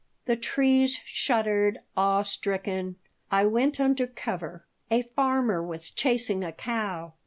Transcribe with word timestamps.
The 0.25 0.35
trees 0.35 0.99
shuddered, 1.05 1.77
awe 1.95 2.23
stricken. 2.23 2.95
I 3.29 3.45
went 3.45 3.79
under 3.79 4.07
cover. 4.07 4.65
A 4.89 5.03
farmer 5.03 5.61
was 5.61 5.91
chasing 5.91 6.43
a 6.43 6.51
cow. 6.51 7.13